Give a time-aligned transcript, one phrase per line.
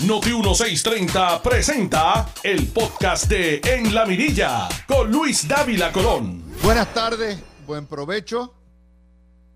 [0.00, 6.42] Noti 1630 presenta el podcast de En la Mirilla con Luis Dávila Colón.
[6.62, 8.52] Buenas tardes, buen provecho.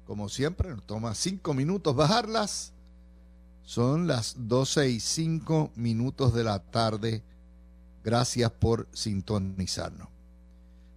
[0.06, 2.72] Como siempre, nos toma cinco minutos bajarlas.
[3.62, 7.23] Son las 12 y 5 minutos de la tarde.
[8.02, 10.09] Gracias por sintonizarnos.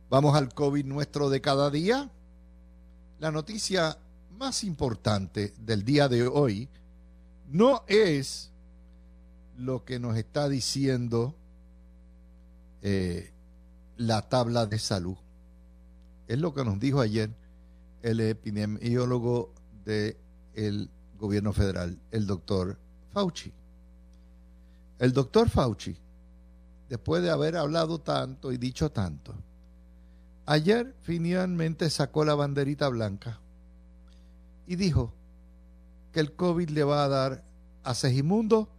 [0.09, 2.09] Vamos al COVID nuestro de cada día.
[3.19, 3.97] La noticia
[4.37, 6.69] más importante del día de hoy
[7.49, 8.50] no es
[9.61, 11.35] lo que nos está diciendo
[12.81, 13.31] eh,
[13.97, 15.17] la tabla de salud.
[16.27, 17.29] Es lo que nos dijo ayer
[18.01, 19.53] el epidemiólogo
[19.85, 22.77] del gobierno federal, el doctor
[23.11, 23.53] Fauci.
[24.97, 25.95] El doctor Fauci,
[26.89, 29.35] después de haber hablado tanto y dicho tanto,
[30.45, 33.39] ayer finalmente sacó la banderita blanca
[34.65, 35.13] y dijo
[36.11, 37.43] que el COVID le va a dar
[37.83, 38.69] a Segimundo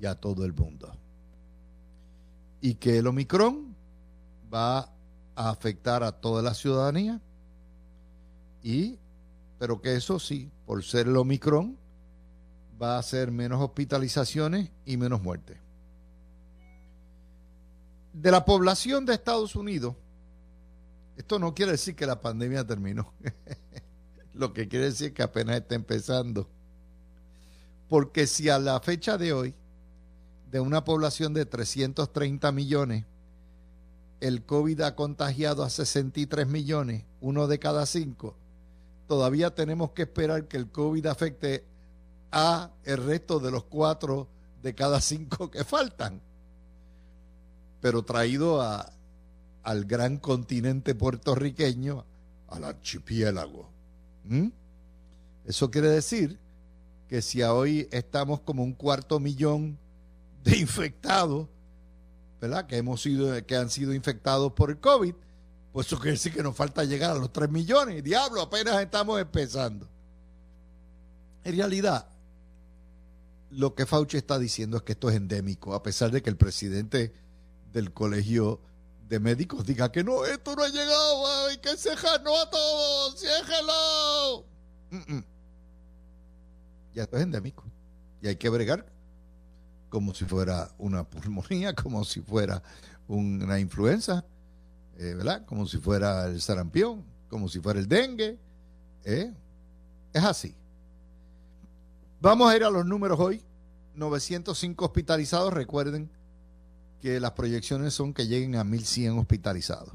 [0.00, 0.96] y a todo el mundo.
[2.60, 3.74] Y que el Omicron
[4.52, 4.92] va
[5.34, 7.20] a afectar a toda la ciudadanía.
[8.62, 8.98] Y,
[9.58, 11.78] pero que eso sí, por ser el Omicron,
[12.80, 15.58] va a ser menos hospitalizaciones y menos muertes.
[18.12, 19.94] De la población de Estados Unidos,
[21.16, 23.12] esto no quiere decir que la pandemia terminó.
[24.34, 26.48] Lo que quiere decir que apenas está empezando.
[27.88, 29.54] Porque si a la fecha de hoy
[30.50, 33.04] de una población de 330 millones,
[34.20, 38.34] el COVID ha contagiado a 63 millones, uno de cada cinco,
[39.06, 41.64] todavía tenemos que esperar que el COVID afecte
[42.32, 44.28] a el resto de los cuatro
[44.62, 46.20] de cada cinco que faltan.
[47.80, 48.62] Pero traído
[49.62, 52.04] al gran continente puertorriqueño,
[52.48, 53.68] al archipiélago.
[55.44, 56.38] Eso quiere decir
[57.08, 59.78] que si hoy estamos como un cuarto millón
[60.46, 61.48] de infectados,
[62.40, 62.66] ¿verdad?
[62.66, 65.14] Que, hemos sido, que han sido infectados por el COVID,
[65.72, 68.02] pues eso quiere decir que nos falta llegar a los 3 millones.
[68.04, 69.88] Diablo, apenas estamos empezando.
[71.42, 72.08] En realidad,
[73.50, 76.36] lo que Fauci está diciendo es que esto es endémico, a pesar de que el
[76.36, 77.12] presidente
[77.72, 78.60] del colegio
[79.08, 84.46] de médicos diga que no, esto no ha llegado, hay que cejarnos a todos, ciéjelo.
[86.94, 87.64] Ya esto es endémico
[88.22, 88.95] y hay que bregar
[89.96, 92.62] como si fuera una pulmonía, como si fuera
[93.08, 94.26] una influenza,
[94.98, 95.46] eh, ¿verdad?
[95.46, 98.38] Como si fuera el sarampión, como si fuera el dengue.
[99.06, 99.32] ¿eh?
[100.12, 100.54] Es así.
[102.20, 103.42] Vamos a ir a los números hoy.
[103.94, 105.50] 905 hospitalizados.
[105.50, 106.10] Recuerden
[107.00, 109.94] que las proyecciones son que lleguen a 1100 hospitalizados.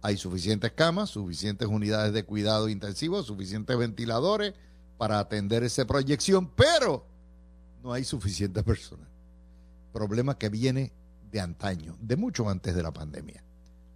[0.00, 4.54] Hay suficientes camas, suficientes unidades de cuidado intensivo, suficientes ventiladores
[4.96, 7.09] para atender esa proyección, pero
[7.82, 9.08] no hay suficientes personas.
[9.92, 10.92] Problema que viene
[11.30, 13.42] de antaño, de mucho antes de la pandemia.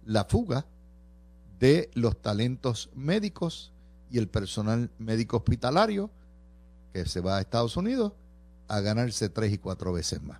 [0.05, 0.65] La fuga
[1.59, 3.71] de los talentos médicos
[4.09, 6.09] y el personal médico hospitalario
[6.93, 8.13] que se va a Estados Unidos
[8.67, 10.39] a ganarse tres y cuatro veces más.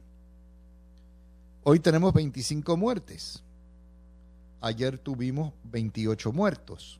[1.63, 3.43] Hoy tenemos 25 muertes.
[4.61, 6.99] Ayer tuvimos 28 muertos.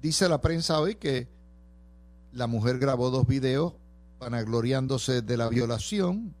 [0.00, 1.28] dice la prensa hoy que
[2.32, 3.74] la mujer grabó dos videos
[4.18, 6.34] vanagloriándose de la violación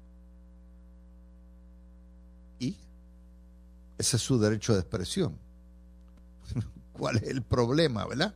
[3.98, 5.38] ese es su derecho de expresión.
[6.92, 8.34] ¿Cuál es el problema, verdad?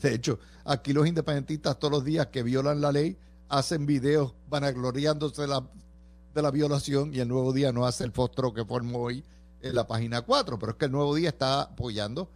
[0.00, 3.16] De hecho, aquí los independentistas todos los días que violan la ley
[3.48, 5.64] hacen videos vanagloriándose de la,
[6.34, 9.24] de la violación y el nuevo día no hace el fostro que formó hoy
[9.60, 12.30] en la página 4, pero es que el nuevo día está apoyando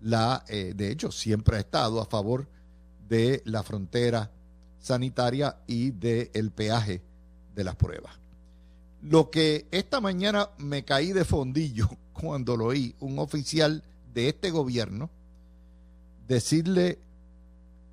[0.00, 2.48] la, eh, de hecho, siempre ha estado a favor
[3.08, 4.30] de la frontera
[4.78, 7.02] sanitaria y del peaje
[7.54, 8.18] de las pruebas.
[9.02, 11.88] Lo que esta mañana me caí de fondillo
[12.20, 13.82] cuando lo oí un oficial
[14.12, 15.10] de este gobierno
[16.26, 16.98] decirle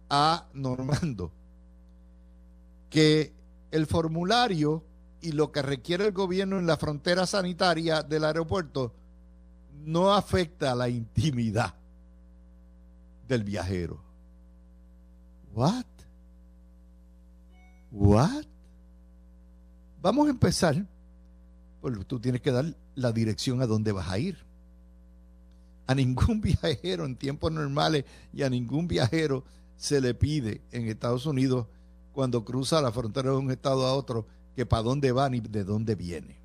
[0.09, 1.31] a Normando
[2.89, 3.33] que
[3.71, 4.83] el formulario
[5.21, 8.93] y lo que requiere el gobierno en la frontera sanitaria del aeropuerto
[9.85, 11.73] no afecta a la intimidad
[13.27, 14.01] del viajero.
[15.53, 15.85] What?
[17.91, 18.45] What?
[20.01, 20.85] Vamos a empezar.
[21.81, 24.37] Pues tú tienes que dar la dirección a dónde vas a ir.
[25.85, 29.43] A ningún viajero en tiempos normales y a ningún viajero
[29.75, 31.67] se le pide en Estados Unidos
[32.11, 34.25] cuando cruza la frontera de un estado a otro
[34.55, 36.35] que para dónde va ni de dónde viene.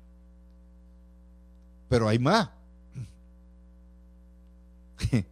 [1.89, 2.51] Pero hay más.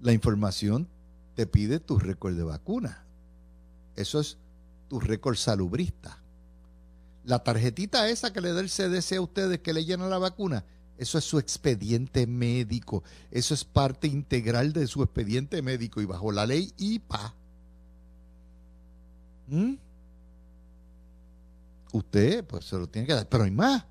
[0.00, 0.88] La información
[1.34, 3.04] te pide tu récord de vacuna.
[3.94, 4.38] Eso es
[4.88, 6.22] tu récord salubrista.
[7.26, 10.64] La tarjetita esa que le da el CDC a ustedes que le llenan la vacuna,
[10.96, 13.02] eso es su expediente médico.
[13.32, 17.34] Eso es parte integral de su expediente médico y bajo la ley IPA.
[19.48, 19.74] ¿Mm?
[21.92, 23.28] Usted, pues se lo tiene que dar.
[23.28, 23.84] Pero hay más.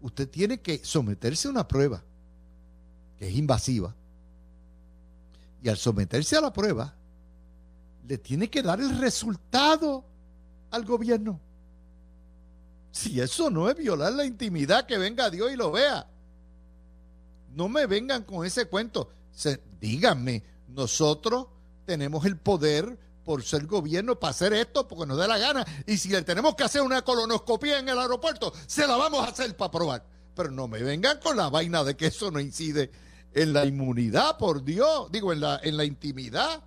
[0.00, 2.02] Usted tiene que someterse a una prueba
[3.18, 3.94] que es invasiva.
[5.62, 6.94] Y al someterse a la prueba,
[8.08, 10.04] le tiene que dar el resultado
[10.70, 11.38] al gobierno.
[12.92, 16.06] Si eso no es violar la intimidad, que venga Dios y lo vea.
[17.54, 19.10] No me vengan con ese cuento.
[19.80, 21.46] díganme, nosotros
[21.86, 25.64] tenemos el poder por ser gobierno para hacer esto porque nos dé la gana.
[25.86, 29.30] Y si le tenemos que hacer una colonoscopia en el aeropuerto, se la vamos a
[29.30, 30.06] hacer para probar.
[30.34, 32.90] Pero no me vengan con la vaina de que eso no incide
[33.32, 35.10] en la inmunidad, por Dios.
[35.10, 36.62] Digo, en la, en la intimidad.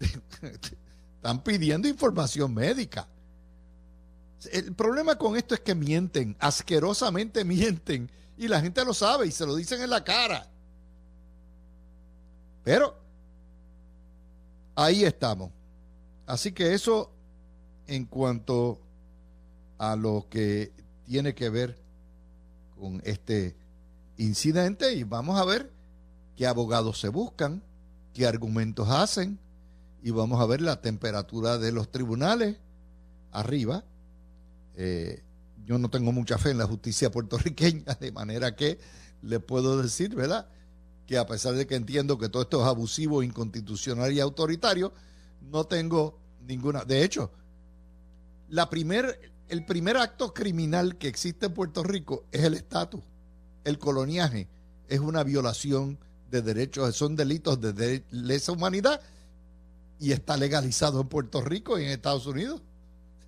[1.16, 3.08] Están pidiendo información médica.
[4.52, 9.32] El problema con esto es que mienten, asquerosamente mienten, y la gente lo sabe y
[9.32, 10.48] se lo dicen en la cara.
[12.62, 12.96] Pero
[14.74, 15.50] ahí estamos.
[16.26, 17.10] Así que eso
[17.86, 18.80] en cuanto
[19.78, 20.72] a lo que
[21.06, 21.78] tiene que ver
[22.78, 23.56] con este
[24.16, 25.70] incidente y vamos a ver
[26.36, 27.62] qué abogados se buscan,
[28.12, 29.38] qué argumentos hacen
[30.02, 32.56] y vamos a ver la temperatura de los tribunales
[33.32, 33.84] arriba.
[34.76, 35.22] Eh,
[35.64, 38.78] yo no tengo mucha fe en la justicia puertorriqueña, de manera que
[39.22, 40.48] le puedo decir, ¿verdad?
[41.06, 44.92] Que a pesar de que entiendo que todo esto es abusivo, inconstitucional y autoritario,
[45.40, 46.84] no tengo ninguna.
[46.84, 47.30] De hecho,
[48.48, 53.02] la primer, el primer acto criminal que existe en Puerto Rico es el estatus.
[53.64, 54.48] El coloniaje
[54.88, 55.98] es una violación
[56.30, 59.00] de derechos, son delitos de lesa humanidad
[59.98, 62.62] y está legalizado en Puerto Rico y en Estados Unidos.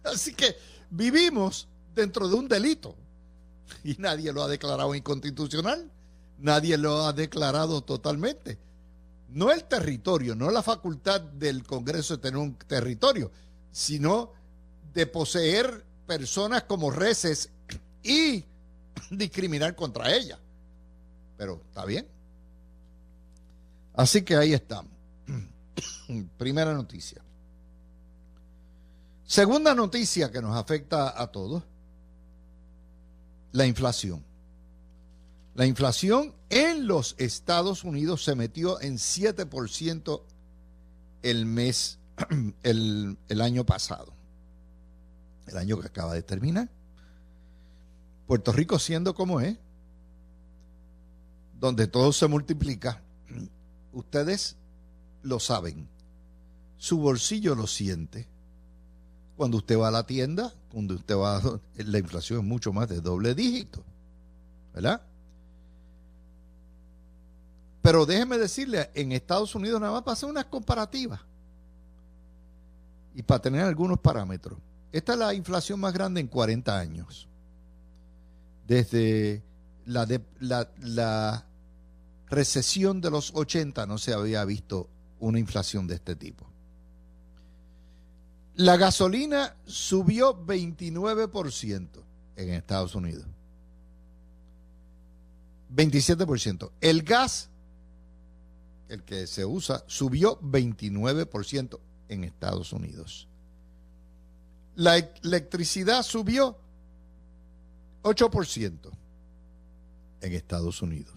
[0.07, 0.57] Así que
[0.91, 2.95] vivimos dentro de un delito
[3.83, 5.91] y nadie lo ha declarado inconstitucional,
[6.39, 8.59] nadie lo ha declarado totalmente.
[9.29, 13.31] No el territorio, no la facultad del Congreso de tener un territorio,
[13.73, 14.33] sino
[14.95, 17.51] de poseer personas como reces
[18.03, 18.45] y
[19.11, 20.39] discriminar contra ellas.
[21.37, 22.07] Pero está bien.
[23.95, 24.93] Así que ahí estamos.
[26.39, 27.26] Primera noticia.
[29.27, 31.65] Segunda noticia que nos afecta a todos,
[33.51, 34.25] la inflación.
[35.57, 40.23] La inflación en los Estados Unidos se metió en 7%
[41.23, 41.99] el mes,
[42.63, 44.13] el, el año pasado,
[45.49, 46.71] el año que acaba de terminar.
[48.29, 49.57] Puerto Rico siendo como es,
[51.59, 53.03] donde todo se multiplica,
[53.93, 54.57] ustedes
[55.23, 55.89] lo saben.
[56.77, 58.36] Su bolsillo lo siente.
[59.37, 62.89] Cuando usted va a la tienda, cuando usted va, a, la inflación es mucho más
[62.89, 63.83] de doble dígito.
[64.75, 65.01] ¿Verdad?
[67.83, 71.21] Pero déjeme decirle, en Estados Unidos nada más hacer unas comparativas
[73.15, 74.59] y para tener algunos parámetros.
[74.93, 77.29] Esta es la inflación más grande en 40 años.
[78.67, 79.43] Desde
[79.85, 81.47] la, de, la, la
[82.29, 84.89] recesión de los 80 no se había visto
[85.21, 86.47] una inflación de este tipo.
[88.57, 91.89] La gasolina subió 29%
[92.37, 93.27] en Estados Unidos.
[95.75, 96.71] 27%.
[96.81, 97.51] El gas,
[98.89, 103.29] el que se usa, subió 29% en Estados Unidos.
[104.75, 106.57] La electricidad subió
[108.05, 108.91] 8%
[110.23, 111.15] en Estados Unidos.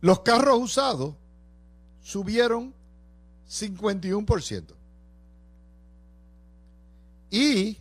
[0.00, 1.16] Los carros usados
[2.02, 2.74] subieron
[3.48, 4.74] 51%.
[7.30, 7.78] Y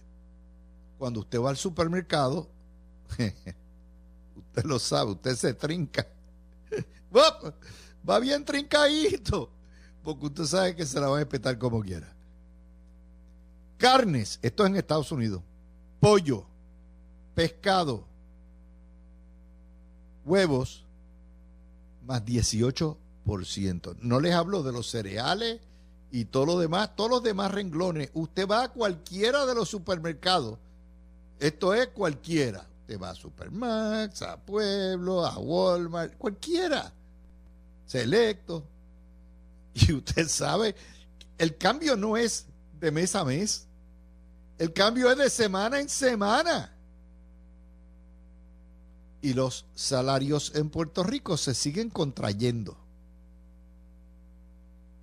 [0.98, 2.50] cuando usted va al supermercado,
[4.36, 6.08] usted lo sabe, usted se trinca.
[8.10, 9.50] Va bien trincadito,
[10.04, 12.12] porque usted sabe que se la va a respetar como quiera.
[13.78, 15.42] Carnes, esto es en Estados Unidos.
[16.00, 16.46] Pollo,
[17.36, 18.06] pescado,
[20.26, 20.84] huevos,
[22.06, 22.98] más 18%.
[24.02, 25.62] No les hablo de los cereales
[26.12, 28.12] y todo lo demás, todos los demás renglones.
[28.14, 30.60] Usted va a cualquiera de los supermercados.
[31.40, 32.68] Esto es cualquiera.
[32.82, 36.94] Usted va a Supermax, a Pueblo, a Walmart, cualquiera.
[37.86, 38.64] Selecto.
[39.76, 40.76] Y usted sabe,
[41.40, 42.46] el cambio no es
[42.80, 43.68] de mes a mes.
[44.60, 46.72] El cambio es de semana en semana.
[49.20, 52.83] Y los salarios en Puerto Rico se siguen contrayendo.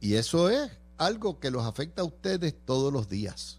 [0.00, 3.58] Y eso es algo que los afecta a ustedes todos los días.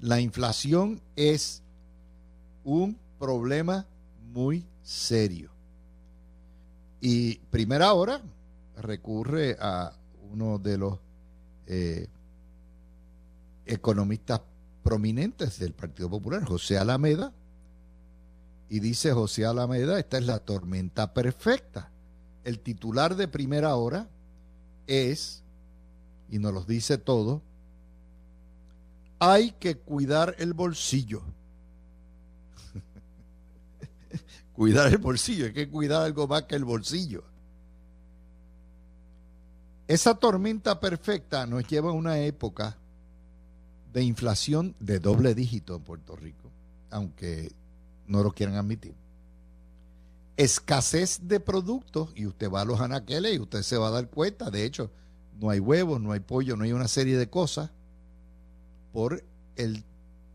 [0.00, 1.62] La inflación es
[2.64, 3.86] un problema
[4.32, 5.50] muy serio.
[7.00, 8.20] Y primera hora
[8.76, 9.92] recurre a
[10.32, 10.98] uno de los
[11.66, 12.08] eh,
[13.66, 14.40] economistas
[14.82, 17.32] prominentes del Partido Popular, José Alameda,
[18.68, 21.90] y dice José Alameda, esta es la tormenta perfecta.
[22.42, 24.08] El titular de primera hora
[24.92, 25.42] es,
[26.28, 27.42] y nos lo dice todo,
[29.18, 31.22] hay que cuidar el bolsillo.
[34.52, 37.24] cuidar el bolsillo, hay que cuidar algo más que el bolsillo.
[39.88, 42.78] Esa tormenta perfecta nos lleva a una época
[43.92, 46.50] de inflación de doble dígito en Puerto Rico,
[46.90, 47.52] aunque
[48.06, 49.01] no lo quieran admitir.
[50.36, 54.08] Escasez de productos, y usted va a los anaqueles y usted se va a dar
[54.08, 54.90] cuenta, de hecho,
[55.38, 57.70] no hay huevos, no hay pollo, no hay una serie de cosas
[58.92, 59.24] por
[59.56, 59.84] el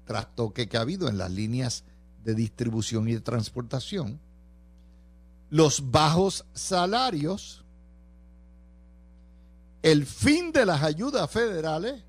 [0.06, 1.84] trastoque que ha habido en las líneas
[2.24, 4.20] de distribución y de transportación.
[5.50, 7.64] Los bajos salarios,
[9.82, 12.04] el fin de las ayudas federales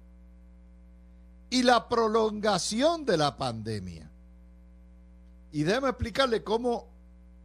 [1.50, 4.10] y la prolongación de la pandemia.
[5.52, 6.88] Y déjeme explicarle cómo,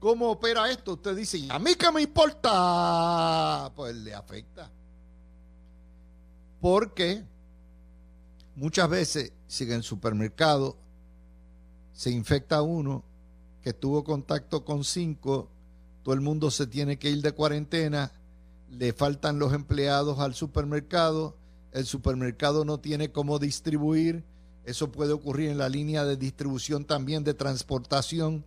[0.03, 0.95] cómo opera esto.
[0.95, 3.71] Usted dice, a mí qué me importa?
[3.73, 4.69] Pues le afecta.
[6.59, 7.23] Porque
[8.57, 10.75] muchas veces, si en el supermercado
[11.93, 13.05] se infecta uno
[13.61, 15.49] que tuvo contacto con cinco,
[16.03, 18.11] todo el mundo se tiene que ir de cuarentena,
[18.71, 21.37] le faltan los empleados al supermercado,
[21.71, 24.25] el supermercado no tiene cómo distribuir,
[24.65, 28.43] eso puede ocurrir en la línea de distribución también de transportación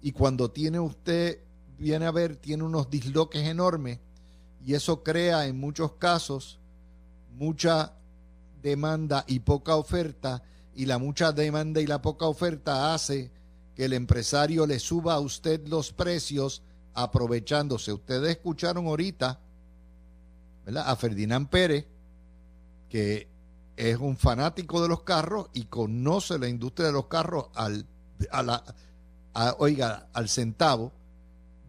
[0.00, 1.40] y cuando tiene usted,
[1.78, 3.98] viene a ver, tiene unos disloques enormes
[4.64, 6.58] y eso crea en muchos casos
[7.36, 7.94] mucha
[8.62, 10.42] demanda y poca oferta
[10.74, 13.30] y la mucha demanda y la poca oferta hace
[13.74, 16.62] que el empresario le suba a usted los precios
[16.94, 17.92] aprovechándose.
[17.92, 19.40] Ustedes escucharon ahorita
[20.74, 21.86] a Ferdinand Pérez
[22.88, 23.28] que
[23.76, 27.86] es un fanático de los carros y conoce la industria de los carros al,
[28.30, 28.64] a la,
[29.58, 30.92] oiga, al centavo,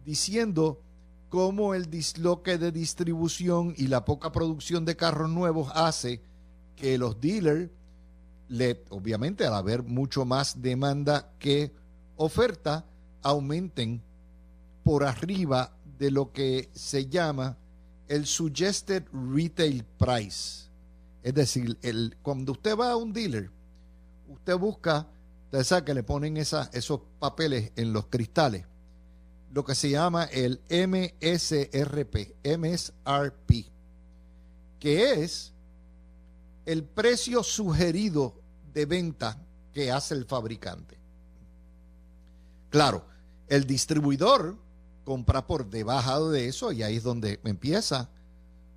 [0.04, 0.80] diciendo
[1.28, 6.20] cómo el disloque de distribución y la poca producción de carros nuevos hace
[6.76, 7.70] que los dealers,
[8.48, 11.72] le, obviamente al haber mucho más demanda que
[12.16, 12.84] oferta,
[13.22, 14.02] aumenten
[14.82, 17.56] por arriba de lo que se llama
[18.08, 20.68] el suggested retail price.
[21.22, 23.50] Es decir, el, cuando usted va a un dealer,
[24.26, 25.06] usted busca,
[25.50, 28.66] usted sabe que le ponen esos papeles en los cristales,
[29.52, 33.66] lo que se llama el MSRP, MSRP,
[34.78, 35.52] que es
[36.66, 38.40] el precio sugerido
[38.72, 41.00] de venta que hace el fabricante.
[42.68, 43.04] Claro,
[43.48, 44.56] el distribuidor
[45.02, 48.08] compra por debajo de eso y ahí es donde empieza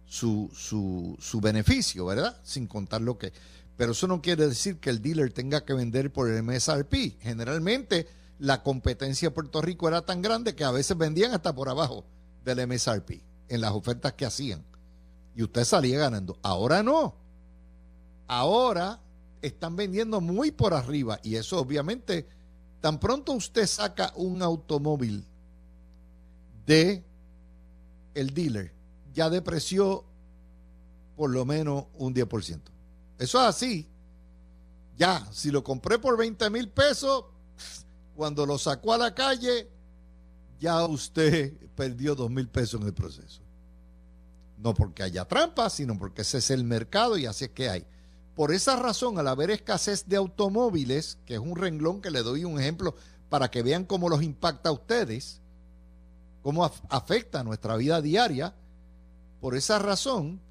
[0.07, 2.35] su, su, su beneficio, ¿verdad?
[2.43, 3.31] Sin contar lo que...
[3.77, 7.19] Pero eso no quiere decir que el dealer tenga que vender por el MSRP.
[7.19, 8.07] Generalmente
[8.39, 12.05] la competencia de Puerto Rico era tan grande que a veces vendían hasta por abajo
[12.43, 14.63] del MSRP en las ofertas que hacían.
[15.35, 16.37] Y usted salía ganando.
[16.43, 17.15] Ahora no.
[18.27, 19.01] Ahora
[19.41, 22.27] están vendiendo muy por arriba y eso obviamente
[22.83, 25.25] Tan pronto usted saca un automóvil
[26.65, 27.01] de
[28.13, 28.73] el dealer,
[29.13, 30.03] ya depreció
[31.15, 32.59] por lo menos un 10%.
[33.23, 33.87] Eso es así.
[34.97, 37.23] Ya, si lo compré por 20 mil pesos,
[38.17, 39.71] cuando lo sacó a la calle,
[40.59, 43.41] ya usted perdió 2 mil pesos en el proceso.
[44.57, 47.87] No porque haya trampa, sino porque ese es el mercado y así es que hay.
[48.35, 52.43] Por esa razón, al haber escasez de automóviles, que es un renglón que le doy
[52.43, 52.93] un ejemplo
[53.29, 55.39] para que vean cómo los impacta a ustedes,
[56.41, 58.53] cómo afecta nuestra vida diaria,
[59.39, 60.41] por esa razón,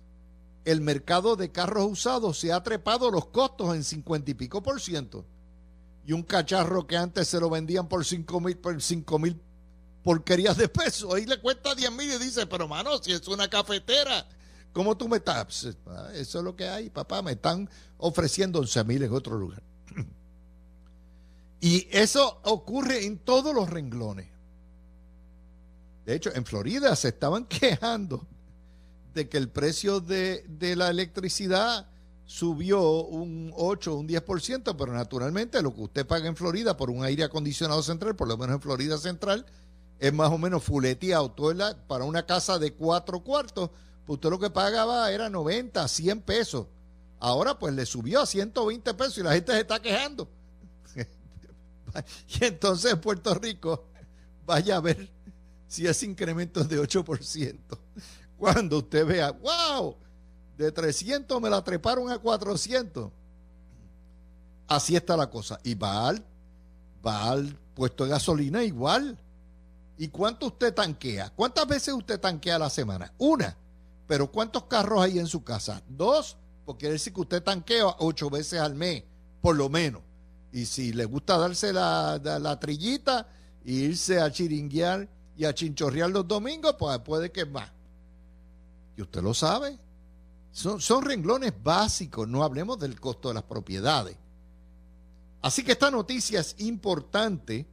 [0.65, 4.81] el mercado de carros usados se ha trepado los costos en 50 y pico por
[4.81, 5.25] ciento.
[6.05, 8.77] Y un cacharro que antes se lo vendían por 5 mil, por
[9.21, 9.41] mil
[10.03, 13.49] porquerías de pesos, ahí le cuesta 10 mil y dice, pero mano, si es una
[13.49, 14.27] cafetera,
[14.73, 15.69] ¿cómo tú me estás?
[15.87, 19.63] Ah, eso es lo que hay, papá, me están ofreciendo 11 mil en otro lugar.
[21.61, 24.29] Y eso ocurre en todos los renglones.
[26.05, 28.27] De hecho, en Florida se estaban quejando
[29.15, 30.45] de que el precio de,
[30.77, 31.89] la electricidad
[32.25, 37.05] subió un 8 un 10%, pero naturalmente lo que usted paga en Florida por un
[37.05, 39.45] aire acondicionado central, por lo menos en Florida Central,
[39.99, 41.35] es más o menos fuleteado.
[41.87, 43.71] para una casa de cuatro cuartos,
[44.07, 46.67] pues usted lo que pagaba era 90, 100 pesos.
[47.19, 50.29] Ahora pues le subió a 120 pesos y la gente se está quejando.
[52.41, 53.85] y entonces en Puerto Rico,
[54.45, 55.09] vaya a ver
[55.69, 57.59] si ese incremento es de 8%.
[58.43, 59.95] Cuando usted vea, wow,
[60.59, 63.13] de 300 me la treparon a 400.
[64.67, 65.61] Así está la cosa.
[65.63, 69.17] Y va al, puesto de gasolina igual.
[69.97, 71.31] ¿Y cuánto usted tanquea?
[71.31, 73.13] ¿Cuántas veces usted tanquea a la semana?
[73.17, 73.57] Una.
[74.09, 75.81] Pero ¿cuántos carros hay en su casa?
[75.89, 76.37] Dos.
[76.65, 79.05] Porque quiere decir que usted tanquea ocho veces al mes,
[79.41, 80.03] por lo menos.
[80.51, 83.29] Y si le gusta darse la, la, trillita
[83.65, 87.71] e irse a chiringuear y a chinchorrear los domingos, pues puede que más.
[88.97, 89.79] Y usted lo sabe.
[90.51, 94.17] Son, son renglones básicos, no hablemos del costo de las propiedades.
[95.41, 97.67] Así que esta noticia es importante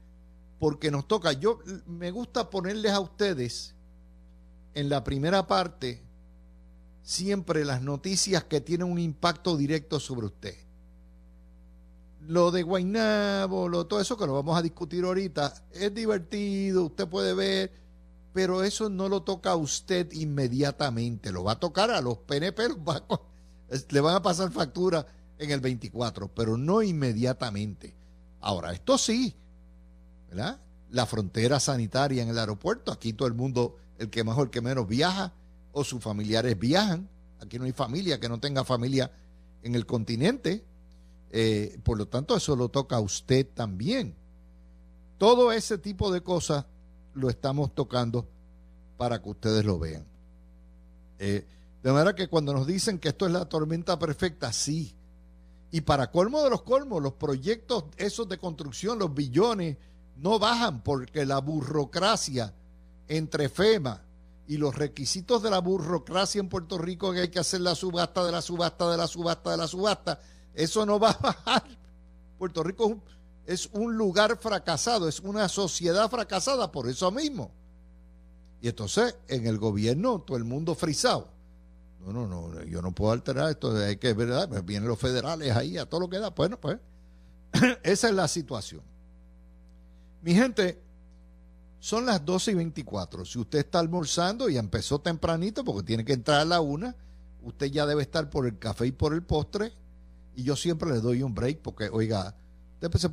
[0.59, 1.33] porque nos toca.
[1.33, 3.75] Yo me gusta ponerles a ustedes
[4.73, 6.03] en la primera parte
[7.01, 10.55] siempre las noticias que tienen un impacto directo sobre usted.
[12.21, 17.07] Lo de Guainabo, lo, todo eso que lo vamos a discutir ahorita, es divertido, usted
[17.07, 17.71] puede ver
[18.33, 22.63] pero eso no lo toca a usted inmediatamente, lo va a tocar a los PNP,
[23.89, 25.05] le van a pasar factura
[25.37, 27.95] en el 24, pero no inmediatamente.
[28.41, 29.35] Ahora, esto sí,
[30.29, 30.59] ¿verdad?
[30.91, 34.49] La frontera sanitaria en el aeropuerto, aquí todo el mundo, el que más o el
[34.49, 35.33] que menos viaja,
[35.71, 39.11] o sus familiares viajan, aquí no hay familia que no tenga familia
[39.63, 40.65] en el continente,
[41.31, 44.15] eh, por lo tanto eso lo toca a usted también.
[45.17, 46.65] Todo ese tipo de cosas
[47.13, 48.27] lo estamos tocando
[48.97, 50.05] para que ustedes lo vean.
[51.19, 51.45] Eh,
[51.83, 54.95] de manera que cuando nos dicen que esto es la tormenta perfecta, sí.
[55.71, 59.77] Y para colmo de los colmos, los proyectos esos de construcción, los billones,
[60.17, 62.53] no bajan porque la burocracia
[63.07, 64.03] entre FEMA
[64.47, 68.25] y los requisitos de la burocracia en Puerto Rico que hay que hacer la subasta
[68.25, 70.19] de la subasta de la subasta de la subasta,
[70.53, 71.63] eso no va a bajar.
[72.37, 73.03] Puerto Rico es un
[73.45, 77.51] es un lugar fracasado, es una sociedad fracasada por eso mismo.
[78.61, 81.29] Y entonces en el gobierno todo el mundo frisado.
[81.99, 84.47] No, no, no, yo no puedo alterar esto, hay que, ¿verdad?
[84.47, 86.29] Pues vienen los federales ahí a todo lo que da.
[86.29, 86.79] Bueno, pues
[87.83, 88.81] esa es la situación.
[90.21, 90.81] Mi gente,
[91.79, 93.25] son las 12 y 24.
[93.25, 96.95] Si usted está almorzando y empezó tempranito porque tiene que entrar a la una,
[97.41, 99.73] usted ya debe estar por el café y por el postre.
[100.35, 102.35] Y yo siempre le doy un break porque, oiga,
[102.79, 103.09] Después se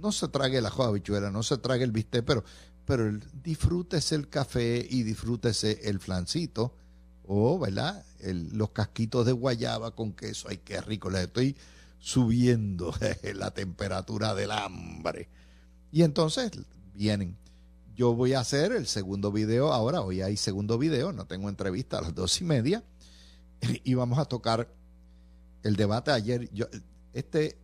[0.00, 2.44] no se trague la joa bichuela, no se trague el bistec, pero,
[2.84, 3.10] pero
[3.42, 6.74] disfrútese el café y disfrútese el flancito
[7.26, 8.04] o, ¿verdad?
[8.52, 10.48] los casquitos de guayaba con queso.
[10.48, 11.56] Ay, qué rico, les estoy
[11.98, 12.94] subiendo
[13.34, 15.28] la temperatura del hambre.
[15.92, 16.50] Y entonces
[16.94, 17.36] vienen.
[17.94, 21.98] Yo voy a hacer el segundo video ahora, hoy hay segundo video, no tengo entrevista
[21.98, 22.84] a las dos y media,
[23.84, 24.72] y vamos a tocar
[25.64, 26.48] el debate ayer.
[26.52, 26.66] Yo,
[27.12, 27.58] este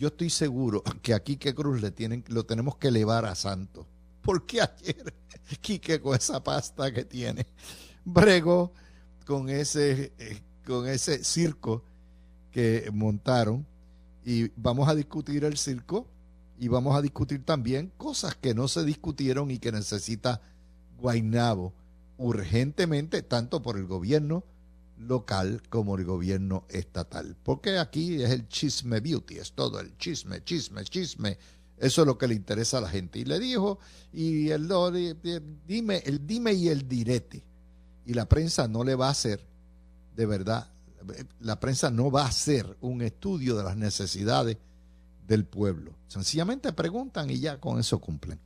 [0.00, 3.86] yo estoy seguro que a Quique Cruz le tienen, lo tenemos que elevar a santo.
[4.22, 5.14] Porque ayer
[5.60, 7.46] Quique con esa pasta que tiene,
[8.02, 8.72] bregó
[9.26, 11.84] con ese, eh, con ese circo
[12.50, 13.66] que montaron.
[14.24, 16.06] Y vamos a discutir el circo
[16.58, 20.40] y vamos a discutir también cosas que no se discutieron y que necesita
[20.98, 21.74] Guainabo
[22.16, 24.44] urgentemente, tanto por el gobierno
[25.00, 27.36] local como el gobierno estatal.
[27.42, 31.38] Porque aquí es el chisme beauty, es todo el chisme, chisme, chisme.
[31.78, 33.18] Eso es lo que le interesa a la gente.
[33.18, 33.78] Y le dijo,
[34.12, 34.68] y el,
[35.66, 37.42] dime, el dime y el direte.
[38.04, 39.46] Y la prensa no le va a hacer,
[40.14, 40.70] de verdad,
[41.40, 44.58] la prensa no va a hacer un estudio de las necesidades
[45.26, 45.94] del pueblo.
[46.08, 48.38] Sencillamente preguntan y ya con eso cumplen.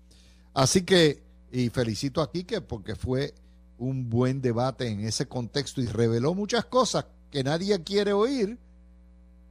[0.53, 3.35] Así que, y felicito a Quique porque fue
[3.79, 8.59] un buen debate en ese contexto y reveló muchas cosas que nadie quiere oír,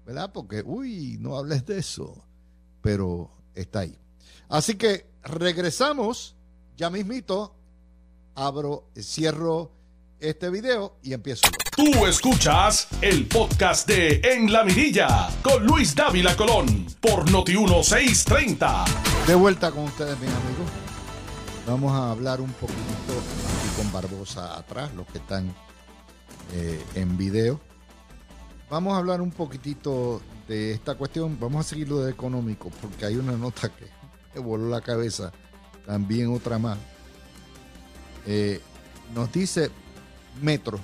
[0.06, 0.32] ¿verdad?
[0.34, 2.26] Porque, uy, no hables de eso,
[2.82, 3.98] pero está ahí.
[4.50, 6.36] Así que regresamos,
[6.78, 7.56] ya mismito,
[8.36, 9.72] abro, cierro
[10.20, 11.48] este video y empiezo.
[11.76, 18.86] Tú escuchas el podcast de En la Mirilla con Luis Dávila Colón por Noti 1630.
[19.28, 20.93] De vuelta con ustedes, mis amigos.
[21.66, 25.48] Vamos a hablar un poquito aquí con Barbosa atrás, los que están
[26.52, 27.62] eh, en video.
[28.70, 31.40] Vamos a hablar un poquitito de esta cuestión.
[31.40, 33.88] Vamos a seguir lo de económico, porque hay una nota que
[34.36, 35.32] me voló la cabeza.
[35.86, 36.78] También otra más.
[38.28, 38.62] Eh,
[39.16, 39.72] nos dice
[40.42, 40.80] Metro.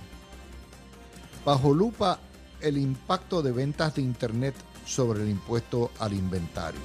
[1.43, 2.19] Bajo lupa
[2.61, 6.79] el impacto de ventas de Internet sobre el impuesto al inventario.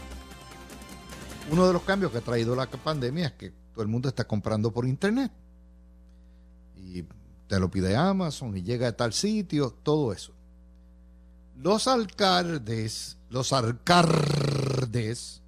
[1.52, 4.24] Uno de los cambios que ha traído la pandemia es que todo el mundo está
[4.24, 5.32] comprando por Internet.
[6.76, 7.04] Y
[7.48, 10.32] te lo pide Amazon y llega a tal sitio, todo eso.
[11.56, 15.42] Los alcaldes, los alcaldes,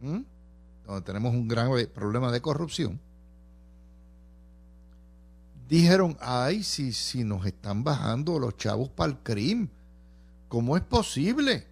[0.00, 3.00] donde tenemos un gran problema de corrupción,
[5.66, 9.70] dijeron, ay, si, si nos están bajando los chavos para el crimen,
[10.48, 11.69] ¿cómo es posible?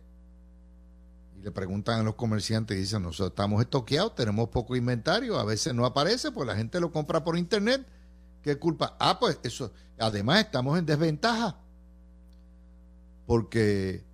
[1.49, 5.73] Le preguntan a los comerciantes y dicen, nosotros estamos estoqueados, tenemos poco inventario, a veces
[5.73, 7.87] no aparece, pues la gente lo compra por internet.
[8.43, 8.99] ¿Qué culpa?
[9.01, 11.57] Ah, pues eso, además estamos en desventaja,
[13.25, 14.05] porque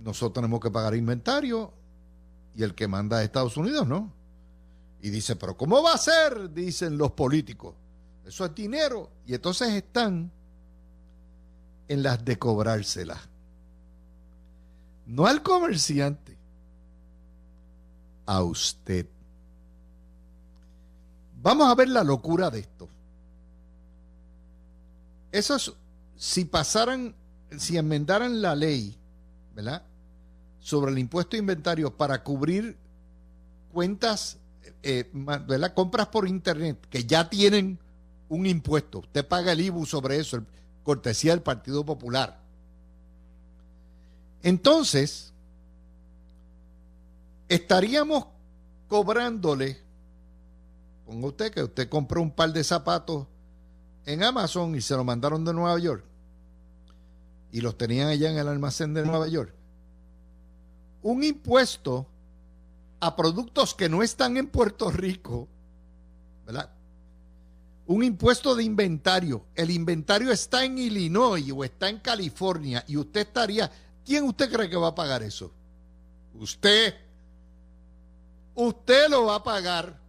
[0.00, 1.72] nosotros tenemos que pagar inventario
[2.56, 4.12] y el que manda es Estados Unidos, ¿no?
[5.00, 6.52] Y dice, pero ¿cómo va a ser?
[6.52, 7.76] Dicen los políticos.
[8.26, 9.12] Eso es dinero.
[9.26, 10.32] Y entonces están
[11.86, 13.16] en las de cobrársela.
[15.06, 16.37] No al comerciante,
[18.28, 19.06] a usted.
[21.40, 22.86] Vamos a ver la locura de esto.
[25.32, 25.72] Eso es,
[26.14, 27.14] si pasaran,
[27.56, 28.98] si enmendaran la ley,
[29.54, 29.82] ¿verdad?
[30.60, 32.76] Sobre el impuesto de inventario para cubrir
[33.72, 34.36] cuentas,
[34.82, 35.72] eh, ¿verdad?
[35.72, 37.78] Compras por internet que ya tienen
[38.28, 38.98] un impuesto.
[38.98, 40.44] Usted paga el IBU sobre eso,
[40.82, 42.38] cortesía del Partido Popular.
[44.42, 45.32] Entonces,
[47.48, 48.26] estaríamos
[48.88, 49.78] cobrándole,
[51.06, 53.26] ponga usted que usted compró un par de zapatos
[54.04, 56.04] en Amazon y se lo mandaron de Nueva York
[57.52, 59.54] y los tenían allá en el almacén de Nueva York.
[61.02, 62.06] Un impuesto
[63.00, 65.48] a productos que no están en Puerto Rico,
[66.44, 66.70] ¿verdad?
[67.88, 69.46] un impuesto de inventario.
[69.54, 73.70] El inventario está en Illinois o está en California y usted estaría,
[74.04, 75.50] ¿quién usted cree que va a pagar eso?
[76.34, 76.94] Usted.
[78.60, 80.00] Usted lo va a pagar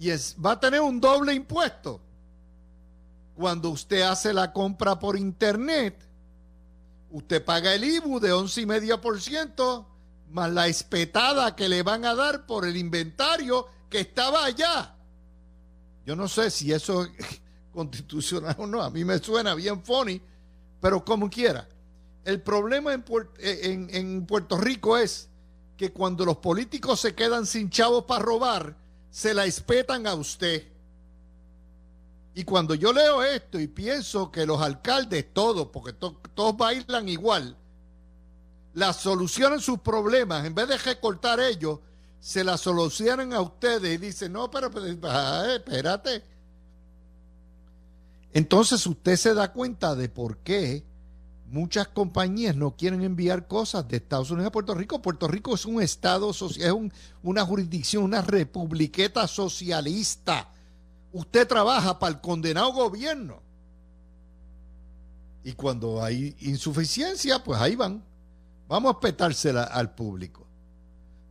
[0.00, 2.00] y es, va a tener un doble impuesto.
[3.36, 5.96] Cuando usted hace la compra por internet,
[7.12, 9.86] usted paga el IBU de 11,5%
[10.30, 14.96] más la espetada que le van a dar por el inventario que estaba allá.
[16.04, 17.40] Yo no sé si eso es
[17.72, 20.20] constitucional o no, a mí me suena bien funny,
[20.80, 21.68] pero como quiera.
[22.24, 22.92] El problema
[23.38, 25.29] eh, en, Puerto Rico es
[25.80, 28.76] que cuando los políticos se quedan sin chavos para robar,
[29.10, 30.68] se la espetan a usted.
[32.34, 37.56] Y cuando yo leo esto y pienso que los alcaldes, todos, porque todos bailan igual,
[38.74, 41.78] la solucionan sus problemas, en vez de recortar ellos,
[42.20, 44.70] se la solucionan a ustedes y dicen, no, pero,
[45.48, 46.22] espérate.
[48.34, 50.84] Entonces usted se da cuenta de por qué
[51.50, 55.02] muchas compañías no quieren enviar cosas de Estados Unidos a Puerto Rico.
[55.02, 56.74] Puerto Rico es un estado, es
[57.22, 60.48] una jurisdicción, una republiqueta socialista.
[61.12, 63.42] Usted trabaja para el condenado gobierno.
[65.42, 68.04] Y cuando hay insuficiencia, pues ahí van.
[68.68, 70.46] Vamos a petársela al público.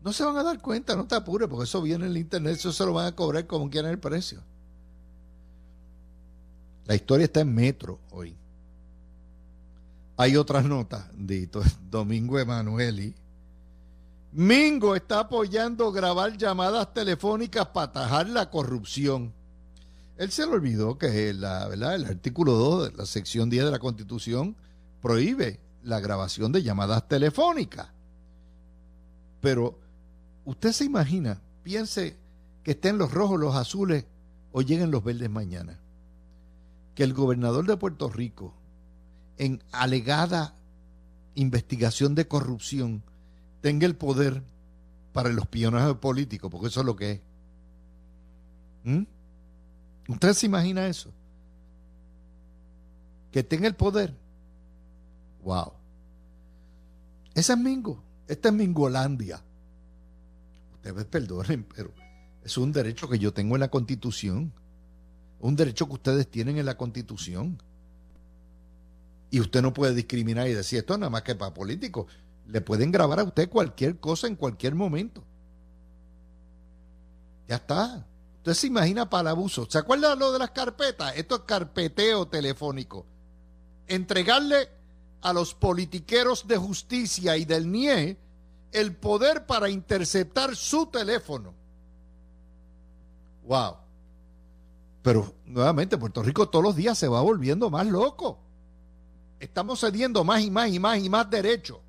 [0.03, 2.55] No se van a dar cuenta, no te apures, porque eso viene en el internet,
[2.55, 4.43] eso se lo van a cobrar como quieran el precio.
[6.85, 8.38] La historia está en Metro hoy.
[10.19, 13.15] Hay otras notas, Dito, Domingo Emanueli.
[14.31, 19.33] Mingo está apoyando grabar llamadas telefónicas para atajar la corrupción.
[20.17, 21.95] Él se le olvidó que la, ¿verdad?
[21.95, 24.55] el artículo 2 de la sección 10 de la Constitución
[25.01, 27.87] prohíbe la grabación de llamadas telefónicas.
[29.41, 29.79] Pero
[30.49, 32.17] Usted se imagina, piense
[32.63, 34.05] que estén los rojos, los azules
[34.51, 35.79] o lleguen los verdes mañana.
[36.95, 38.55] Que el gobernador de Puerto Rico,
[39.39, 40.53] en alegada
[41.33, 43.03] investigación de corrupción,
[43.61, 44.43] tenga el poder
[45.13, 47.21] para el espionaje político, porque eso es lo que es.
[48.83, 49.03] ¿Mm?
[50.09, 51.11] ¿Usted se imagina eso?
[53.31, 54.15] Que tenga el poder.
[55.43, 55.73] Wow.
[57.33, 58.03] Esa es Mingo.
[58.27, 59.41] Esta es Mingolandia.
[60.73, 61.93] Ustedes perdonen, pero
[62.43, 64.51] es un derecho que yo tengo en la Constitución.
[65.39, 67.61] Un derecho que ustedes tienen en la Constitución.
[69.31, 72.07] Y usted no puede discriminar y decir esto nada más que para políticos.
[72.47, 75.23] Le pueden grabar a usted cualquier cosa en cualquier momento.
[77.47, 78.05] Ya está.
[78.37, 79.67] Usted se imagina para abuso.
[79.69, 81.15] ¿Se acuerda lo de las carpetas?
[81.15, 83.05] Esto es carpeteo telefónico.
[83.87, 84.69] Entregarle
[85.21, 88.17] a los politiqueros de justicia y del NIE
[88.71, 91.53] el poder para interceptar su teléfono.
[93.43, 93.77] Wow.
[95.01, 98.39] Pero nuevamente Puerto Rico todos los días se va volviendo más loco.
[99.39, 101.79] Estamos cediendo más y más y más y más derechos.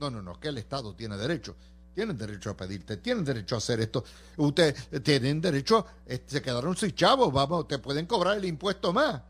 [0.00, 1.54] No, no, no, que el Estado tiene derecho.
[1.94, 4.04] Tienen derecho a pedirte, tienen derecho a hacer esto.
[4.36, 9.22] Ustedes tienen derecho, eh, se quedaron sin chavos, vamos, te pueden cobrar el impuesto más.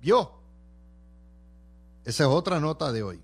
[0.00, 0.32] ¿Vio?
[2.04, 3.20] Esa es otra nota de hoy.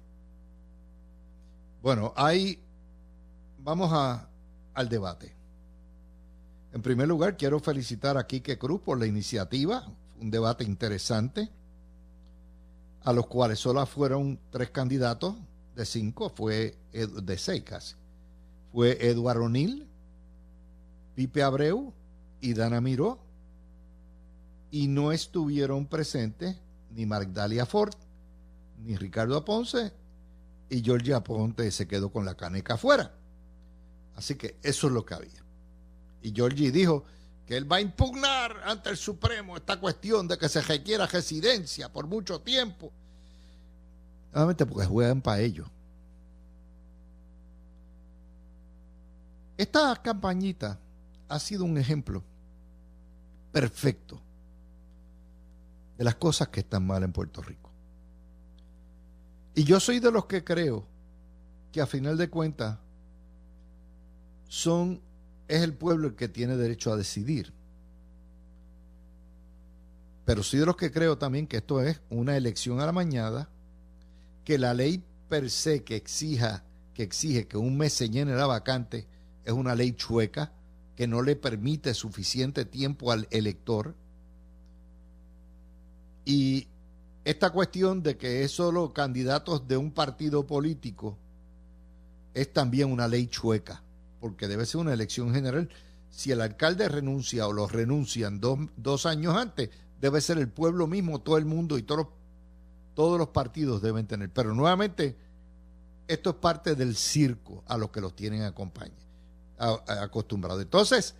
[1.81, 2.61] Bueno, ahí
[3.59, 4.29] vamos a,
[4.75, 5.35] al debate.
[6.73, 9.87] En primer lugar, quiero felicitar a Quique Cruz por la iniciativa,
[10.19, 11.49] un debate interesante,
[13.05, 15.37] a los cuales solo fueron tres candidatos
[15.77, 17.95] de cinco, fue de seis casi.
[18.73, 19.87] Fue Eduardo O'Neill,
[21.15, 21.93] Pipe Abreu
[22.41, 23.21] y Dana Miró,
[24.71, 26.57] y no estuvieron presentes
[26.91, 27.95] ni Magdalia Ford,
[28.83, 29.93] ni Ricardo Aponce,
[30.71, 33.15] y Georgia Aponte se quedó con la caneca afuera.
[34.17, 35.45] Así que eso es lo que había.
[36.23, 37.05] Y Georgie dijo
[37.47, 41.93] que él va a impugnar ante el Supremo esta cuestión de que se requiera residencia
[41.93, 42.91] por mucho tiempo.
[44.33, 45.69] Nuevamente porque juegan para ellos.
[49.57, 50.79] Esta campañita
[51.29, 52.23] ha sido un ejemplo
[53.53, 54.21] perfecto
[55.97, 57.71] de las cosas que están mal en Puerto Rico.
[59.55, 60.85] Y yo soy de los que creo
[61.71, 62.79] que a final de cuentas
[64.49, 65.01] son
[65.49, 67.53] es el pueblo el que tiene derecho a decidir.
[70.25, 73.49] Pero soy de los que creo también que esto es una elección a la mañana,
[74.45, 78.47] que la ley per se que exija que exige que un mes se llene la
[78.47, 79.07] vacante
[79.45, 80.53] es una ley chueca
[80.97, 83.95] que no le permite suficiente tiempo al elector.
[86.25, 86.69] Y
[87.25, 91.19] esta cuestión de que es solo candidatos de un partido político
[92.33, 93.83] es también una ley chueca,
[94.25, 95.69] porque debe ser una elección general.
[96.09, 99.69] Si el alcalde renuncia o los renuncian dos, años antes,
[100.01, 102.07] debe ser el pueblo mismo, todo el mundo y todos,
[102.95, 104.31] todos los partidos deben tener.
[104.31, 105.15] Pero nuevamente,
[106.09, 108.51] esto es parte del circo a los que los tienen
[109.59, 110.63] acostumbrados.
[110.63, 111.15] Entonces,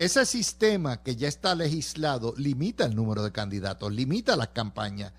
[0.00, 5.12] ese sistema que ya está legislado limita el número de candidatos, limita las campañas,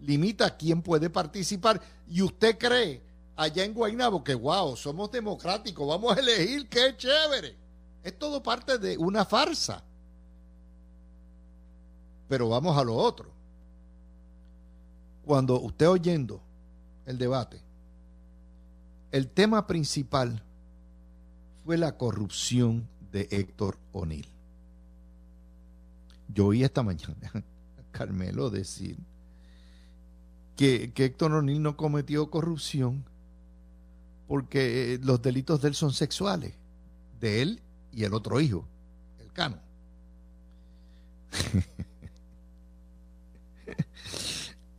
[0.00, 1.82] limita quién puede participar.
[2.08, 3.02] Y usted cree
[3.36, 7.56] allá en Guaynabo que, wow, somos democráticos, vamos a elegir, qué chévere.
[8.02, 9.84] Es todo parte de una farsa.
[12.28, 13.30] Pero vamos a lo otro.
[15.24, 16.40] Cuando usted oyendo
[17.04, 17.60] el debate,
[19.12, 20.42] el tema principal
[21.64, 24.28] fue la corrupción de Héctor O'Neill.
[26.28, 28.98] Yo oí esta mañana a Carmelo decir
[30.56, 33.04] que, Héctor O'Neill no cometió corrupción
[34.26, 36.54] porque eh, los delitos de él son sexuales,
[37.20, 37.62] de él
[37.92, 38.66] y el otro hijo,
[39.18, 39.58] el cano.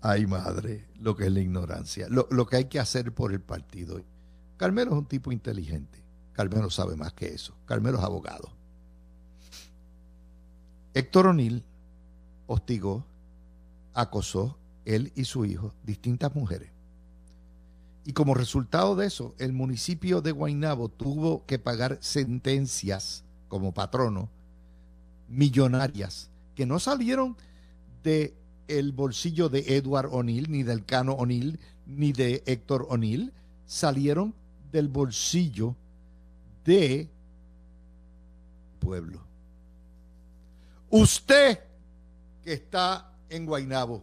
[0.02, 3.42] Ay, madre, lo que es la ignorancia, lo, lo, que hay que hacer por el
[3.42, 4.02] partido.
[4.58, 6.04] Carmelo es un tipo inteligente.
[6.34, 7.56] Carmelo sabe más que eso.
[7.66, 8.52] Carmelo es abogado.
[10.94, 11.64] Héctor O'Neill
[12.48, 13.06] hostigó,
[13.94, 16.72] acosó, él y su hijo, distintas mujeres.
[18.08, 24.30] Y como resultado de eso, el municipio de Guaynabo tuvo que pagar sentencias como patrono
[25.28, 27.36] millonarias que no salieron
[28.04, 28.34] de
[28.70, 33.34] el bolsillo de Edward O'Neill, ni del Cano O'Neill, ni de Héctor O'Neill,
[33.66, 34.34] salieron
[34.72, 35.76] del bolsillo
[36.64, 37.10] de
[38.80, 39.20] pueblo.
[40.90, 41.60] Usted
[42.42, 44.02] que está en Guainabo,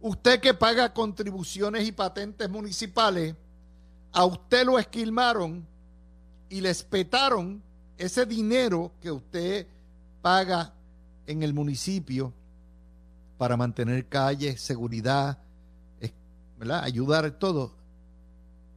[0.00, 3.34] usted que paga contribuciones y patentes municipales,
[4.12, 5.66] a usted lo esquilmaron
[6.48, 7.62] y les petaron
[7.96, 9.66] ese dinero que usted
[10.22, 10.72] paga
[11.26, 12.32] en el municipio
[13.38, 15.38] para mantener calles, seguridad,
[16.82, 17.72] ayudar todo,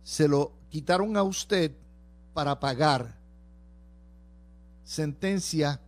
[0.03, 1.71] se lo quitaron a usted
[2.33, 3.15] para pagar
[4.83, 5.79] sentencia,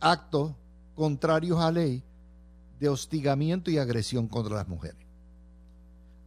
[0.00, 0.52] actos
[0.94, 2.02] contrarios a ley
[2.78, 5.06] de hostigamiento y agresión contra las mujeres.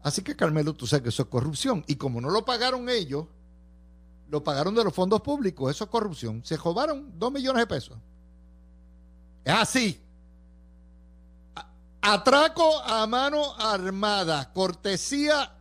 [0.02, 1.84] Así que Carmelo, tú sabes que eso es corrupción.
[1.88, 3.26] Y como no lo pagaron ellos,
[4.30, 6.42] lo pagaron de los fondos públicos, eso es corrupción.
[6.46, 7.98] Se robaron dos millones de pesos.
[9.44, 10.02] Es así.
[12.02, 15.54] Atraco a mano armada, cortesía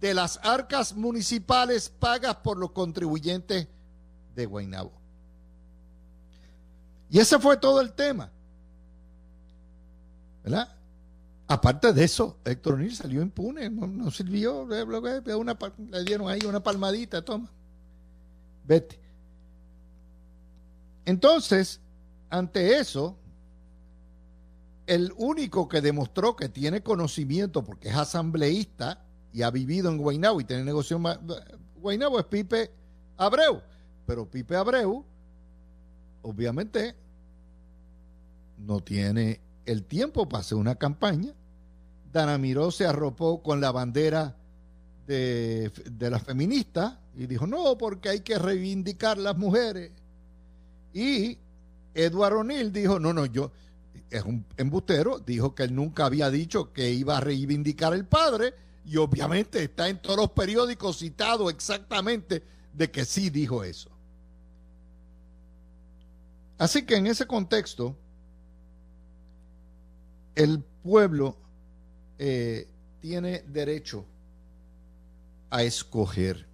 [0.00, 3.68] de las arcas municipales pagas por los contribuyentes
[4.34, 4.92] de Guaynabo.
[7.10, 8.30] Y ese fue todo el tema.
[10.48, 10.74] ¿Verdad?
[11.46, 17.50] Aparte de eso, Héctor O'Neill salió impune, no, sirvió, le dieron ahí una palmadita, toma,
[18.64, 18.98] vete.
[21.04, 21.82] Entonces,
[22.30, 23.18] ante eso,
[24.86, 30.40] el único que demostró que tiene conocimiento, porque es asambleísta y ha vivido en Guaynabo
[30.40, 31.18] y tiene negocio más,
[31.76, 32.70] Guaynabo es Pipe
[33.18, 33.60] Abreu,
[34.06, 35.04] pero Pipe Abreu,
[36.22, 36.94] obviamente,
[38.58, 41.34] no tiene el tiempo hacer una campaña.
[42.12, 44.36] Dana Miró se arropó con la bandera
[45.06, 49.92] de, de las feministas y dijo, no, porque hay que reivindicar las mujeres.
[50.92, 51.38] Y
[51.94, 53.52] Edward O'Neill dijo, no, no, yo,
[54.10, 58.54] es un embustero, dijo que él nunca había dicho que iba a reivindicar el padre
[58.84, 63.90] y obviamente está en todos los periódicos citado exactamente de que sí dijo eso.
[66.56, 67.96] Así que en ese contexto,
[70.38, 71.36] el pueblo
[72.16, 72.68] eh,
[73.00, 74.06] tiene derecho
[75.50, 76.46] a escoger.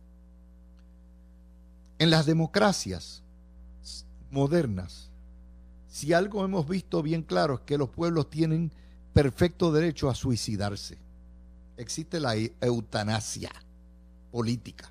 [1.98, 3.22] En las democracias
[4.30, 5.10] modernas,
[5.86, 8.72] si algo hemos visto bien claro es que los pueblos tienen
[9.12, 10.96] perfecto derecho a suicidarse.
[11.76, 13.52] Existe la eutanasia
[14.32, 14.90] política.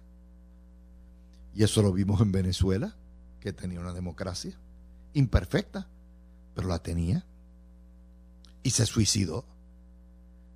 [1.56, 2.96] Y eso lo vimos en Venezuela,
[3.40, 4.56] que tenía una democracia
[5.14, 5.88] imperfecta,
[6.54, 7.26] pero la tenía
[8.64, 9.46] y se suicidó.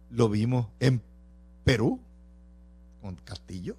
[0.10, 1.02] Lo vimos en
[1.64, 2.00] Perú
[3.02, 3.76] con Castillo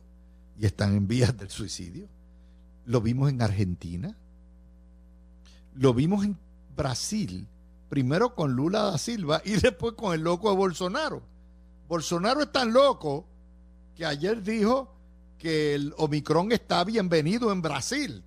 [0.58, 2.08] y están en vías del suicidio.
[2.84, 4.16] Lo vimos en Argentina.
[5.74, 6.36] Lo vimos en
[6.76, 7.46] Brasil,
[7.88, 11.22] primero con Lula da Silva y después con el loco de Bolsonaro.
[11.88, 13.26] Bolsonaro es tan loco
[13.96, 14.94] que ayer dijo
[15.38, 18.22] que el Omicron está bienvenido en Brasil.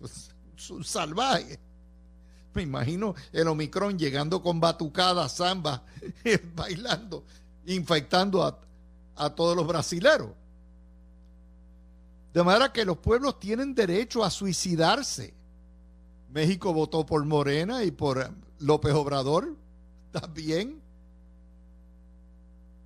[0.54, 1.58] Es un salvaje.
[2.54, 5.82] Me imagino el Omicron llegando con batucadas, zamba,
[6.54, 7.24] bailando,
[7.66, 8.58] infectando a,
[9.16, 10.30] a todos los brasileros.
[12.32, 15.34] De manera que los pueblos tienen derecho a suicidarse.
[16.30, 19.54] México votó por Morena y por López Obrador
[20.12, 20.80] también.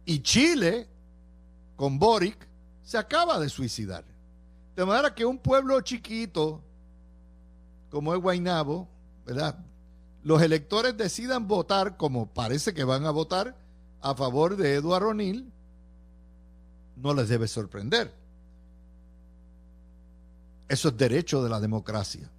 [0.04, 0.88] Y Chile,
[1.76, 2.46] con Boric,
[2.82, 4.04] se acaba de suicidar.
[4.76, 6.62] De manera que un pueblo chiquito
[7.90, 8.88] como es Guainabo,
[9.26, 9.58] ¿verdad?
[10.22, 13.56] Los electores decidan votar como parece que van a votar
[14.00, 15.52] a favor de Eduardo O'Neill,
[16.96, 18.14] no les debe sorprender.
[20.68, 22.30] Eso es derecho de la democracia.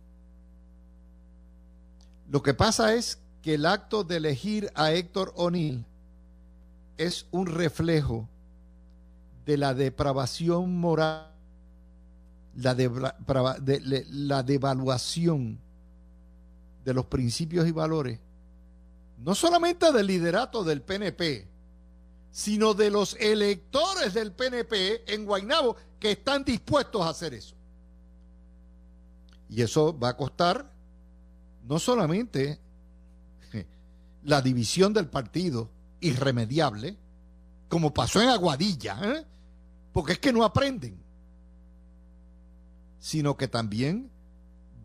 [2.29, 5.85] Lo que pasa es que el acto de elegir a Héctor O'Neill
[6.97, 8.27] es un reflejo
[9.45, 11.31] de la depravación moral,
[12.55, 15.59] la, de, la devaluación
[16.87, 18.17] de los principios y valores,
[19.17, 21.45] no solamente del liderato del PNP,
[22.31, 27.57] sino de los electores del PNP en Guaynabo que están dispuestos a hacer eso.
[29.49, 30.71] Y eso va a costar
[31.67, 32.57] no solamente
[34.23, 35.69] la división del partido
[35.99, 36.95] irremediable,
[37.67, 39.25] como pasó en Aguadilla, ¿eh?
[39.91, 41.03] porque es que no aprenden,
[42.97, 44.09] sino que también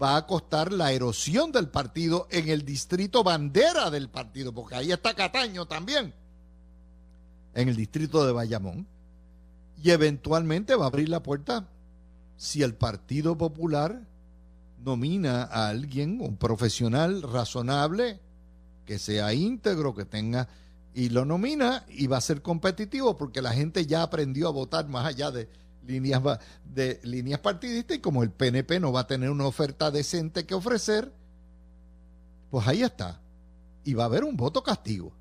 [0.03, 4.91] va a costar la erosión del partido en el distrito bandera del partido, porque ahí
[4.91, 6.13] está Cataño también,
[7.55, 8.87] en el distrito de Bayamón,
[9.83, 11.69] y eventualmente va a abrir la puerta
[12.37, 14.03] si el Partido Popular
[14.85, 18.21] nomina a alguien, un profesional razonable,
[18.85, 20.49] que sea íntegro, que tenga,
[20.95, 24.89] y lo nomina y va a ser competitivo porque la gente ya aprendió a votar
[24.89, 25.49] más allá de
[25.87, 26.23] líneas,
[26.65, 30.55] de líneas partidistas y como el PNP no va a tener una oferta decente que
[30.55, 31.13] ofrecer,
[32.51, 33.21] pues ahí está.
[33.85, 35.13] Y va a haber un voto castigo.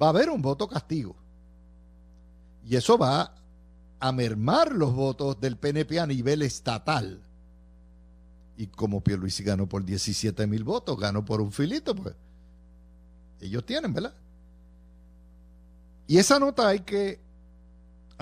[0.00, 1.16] Va a haber un voto castigo.
[2.64, 3.34] Y eso va
[4.00, 7.20] a mermar los votos del PNP a nivel estatal.
[8.56, 12.14] Y como Pierluisi ganó por 17 mil votos, ganó por un filito, pues
[13.40, 14.14] ellos tienen, ¿verdad?
[16.06, 17.20] Y esa nota hay que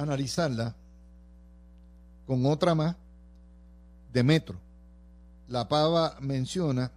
[0.03, 0.75] analizarla
[2.27, 2.97] con otra más
[4.13, 4.59] de Metro.
[5.49, 6.93] La Pava menciona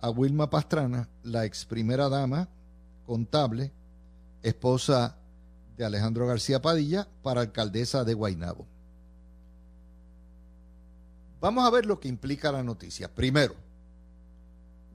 [0.00, 2.48] a Wilma Pastrana, la ex primera dama
[3.06, 3.72] contable,
[4.42, 5.16] esposa
[5.76, 8.66] de Alejandro García Padilla, para alcaldesa de Guaynabo.
[11.40, 13.12] Vamos a ver lo que implica la noticia.
[13.14, 13.54] Primero,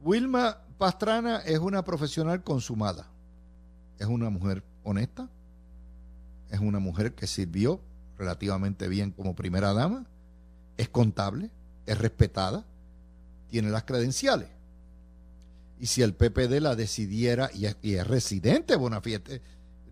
[0.04, 3.08] Wilma Pastrana es una profesional consumada.
[3.98, 5.30] Es una mujer honesta.
[6.50, 7.82] Es una mujer que sirvió
[8.18, 10.08] relativamente bien como primera dama.
[10.78, 11.52] Es contable.
[11.86, 12.66] Es respetada.
[13.50, 14.50] Tiene las credenciales.
[15.80, 19.42] Y si el PPD la decidiera, y es, residente Bonafiete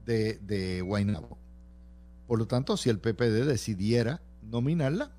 [0.06, 1.38] de, de Guaynabo.
[2.28, 5.12] Por lo tanto, si el PPD decidiera nominarla,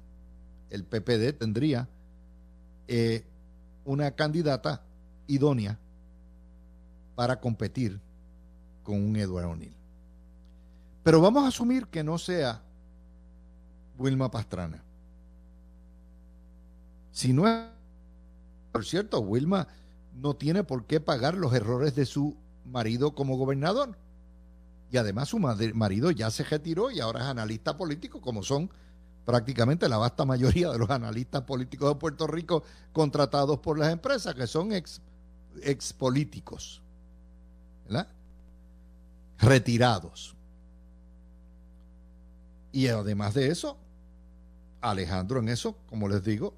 [0.71, 1.89] el PPD tendría
[2.89, 3.25] eh,
[3.85, 4.83] una candidata
[5.27, 5.79] idónea
[7.15, 8.01] para competir
[8.83, 9.77] con un Eduardo O'Neill.
[11.05, 12.63] Pero vamos a asumir que no sea
[13.99, 14.83] Wilma Pastrana.
[17.13, 17.67] Si no es,
[18.73, 19.69] por cierto, Wilma
[20.15, 23.97] no tiene por qué pagar los errores de su marido como gobernador.
[24.91, 28.71] Y además su marido ya se retiró y ahora es analista político, como son
[29.25, 34.35] prácticamente la vasta mayoría de los analistas políticos de Puerto Rico contratados por las empresas,
[34.35, 35.01] que son ex,
[35.63, 36.83] ex políticos,
[37.85, 38.09] ¿verdad?
[39.39, 40.34] retirados.
[42.75, 43.79] Y además de eso,
[44.81, 46.55] Alejandro en eso, como les digo,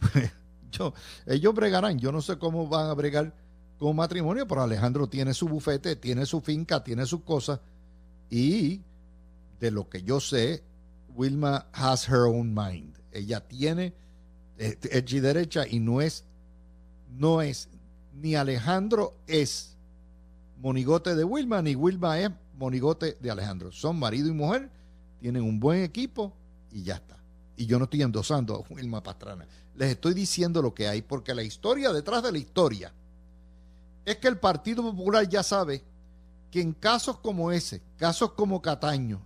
[0.72, 0.94] yo,
[1.26, 3.34] ellos bregarán, yo no sé cómo van a bregar
[3.78, 7.60] con matrimonio, pero Alejandro tiene su bufete, tiene su finca, tiene sus cosas
[8.30, 8.80] y
[9.60, 10.64] de lo que yo sé,
[11.14, 12.96] Wilma has her own mind.
[13.12, 13.92] Ella tiene
[14.56, 16.24] hecha y derecha y no es,
[17.10, 17.68] no es,
[18.14, 19.76] ni Alejandro es
[20.56, 23.72] monigote de Wilma, ni Wilma es monigote de Alejandro.
[23.72, 24.70] Son marido y mujer,
[25.20, 26.32] tienen un buen equipo
[26.70, 27.16] y ya está.
[27.56, 29.46] Y yo no estoy endosando a Wilma Pastrana.
[29.74, 32.92] Les estoy diciendo lo que hay, porque la historia detrás de la historia
[34.04, 35.82] es que el Partido Popular ya sabe
[36.50, 39.20] que en casos como ese, casos como Cataño,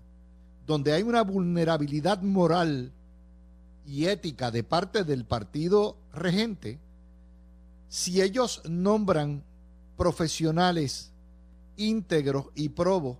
[0.66, 2.92] donde hay una vulnerabilidad moral
[3.86, 6.78] y ética de parte del partido regente,
[7.88, 9.44] si ellos nombran
[9.96, 11.12] profesionales
[11.76, 13.18] íntegros y probos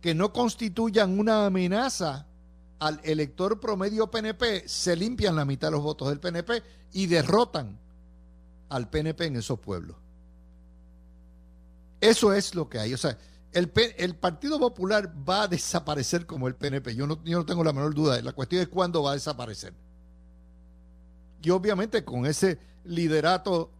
[0.00, 2.26] que no constituyan una amenaza
[2.78, 7.78] al elector promedio PNP, se limpian la mitad de los votos del PNP y derrotan
[8.68, 9.96] al PNP en esos pueblos.
[12.00, 12.94] Eso es lo que hay.
[12.94, 13.18] O sea,
[13.52, 16.94] el, el, Partido Popular va a desaparecer como el PNP.
[16.94, 18.20] Yo no, yo no tengo la menor duda.
[18.22, 19.74] La cuestión es cuándo va a desaparecer.
[21.42, 23.70] Y obviamente con ese liderato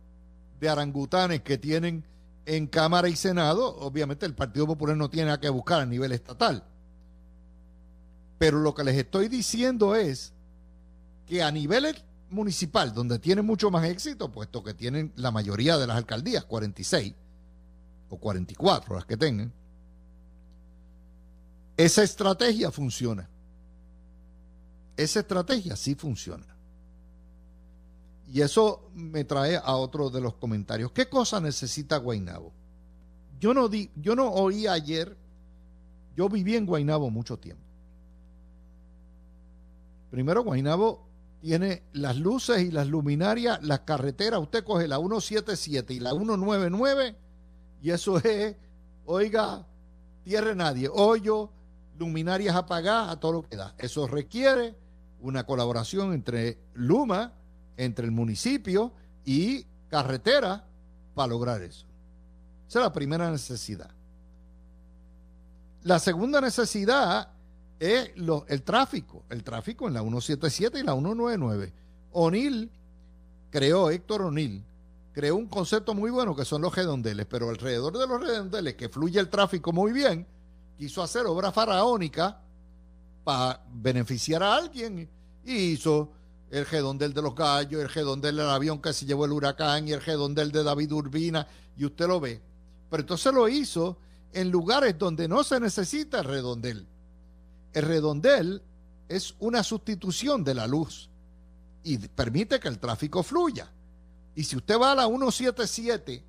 [0.59, 2.05] de arangutanes que tienen
[2.49, 6.13] en Cámara y Senado, obviamente el Partido Popular no tiene nada que buscar a nivel
[6.13, 6.65] estatal.
[8.39, 10.33] Pero lo que les estoy diciendo es
[11.27, 11.95] que a nivel
[12.31, 17.13] municipal, donde tienen mucho más éxito, puesto que tienen la mayoría de las alcaldías, 46
[18.09, 19.53] o 44 las que tengan,
[21.77, 23.29] esa estrategia funciona.
[24.97, 26.47] Esa estrategia sí funciona.
[28.31, 30.93] Y eso me trae a otro de los comentarios.
[30.93, 32.53] ¿Qué cosa necesita Guainabo?
[33.41, 35.17] Yo no, di, yo no oí ayer,
[36.15, 37.65] yo viví en Guainabo mucho tiempo.
[40.11, 41.07] Primero, Guainabo
[41.41, 44.41] tiene las luces y las luminarias, las carreteras.
[44.41, 47.17] Usted coge la 177 y la 199
[47.81, 48.57] y eso es,
[49.05, 49.67] oiga,
[50.25, 51.51] tierra nadie, hoyo,
[51.99, 53.75] luminarias apagadas, a todo lo que da.
[53.79, 54.77] Eso requiere
[55.21, 57.35] una colaboración entre Luma,
[57.79, 58.93] entre el municipio
[59.25, 60.67] y carretera
[61.15, 61.87] para lograr eso.
[62.69, 63.91] Esa es la primera necesidad.
[65.85, 67.31] La segunda necesidad
[67.79, 68.13] es
[68.49, 71.73] el tráfico, el tráfico en la 177 y la 199.
[72.13, 72.71] O'Neill
[73.51, 74.65] creó, Héctor O'Neill,
[75.13, 78.89] creó un concepto muy bueno que son los redondeles, pero alrededor de los redondeles, que
[78.89, 80.27] fluye el tráfico muy bien,
[80.77, 82.41] quiso hacer obra faraónica
[83.25, 85.09] para beneficiar a alguien
[85.45, 86.13] y hizo
[86.51, 89.93] el redondel de los gallos, el redondel del avión que se llevó el huracán y
[89.93, 91.47] el redondel de David Urbina,
[91.77, 92.41] y usted lo ve.
[92.91, 93.99] Pero entonces lo hizo
[94.33, 96.87] en lugares donde no se necesita el redondel.
[97.73, 98.63] El redondel
[99.09, 101.09] es una sustitución de la luz
[101.85, 103.71] y permite que el tráfico fluya.
[104.35, 106.23] Y si usted va a la 177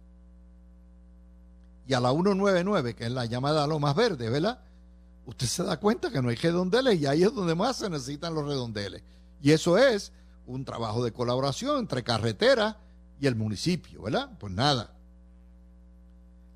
[1.87, 4.59] y a la 199, que es la llamada más Verde, ¿verdad?
[5.29, 8.33] usted se da cuenta que no hay redondeles y ahí es donde más se necesitan
[8.33, 9.03] los redondeles.
[9.41, 10.11] Y eso es
[10.45, 12.77] un trabajo de colaboración entre carretera
[13.19, 14.31] y el municipio, ¿verdad?
[14.39, 14.93] Pues nada.